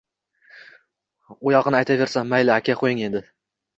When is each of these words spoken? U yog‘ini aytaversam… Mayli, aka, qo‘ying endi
U 1.47 1.53
yog‘ini 1.55 1.81
aytaversam… 1.81 2.33
Mayli, 2.35 2.55
aka, 2.59 2.81
qo‘ying 2.81 3.07
endi 3.11 3.27